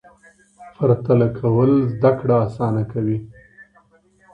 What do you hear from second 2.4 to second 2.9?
اسانه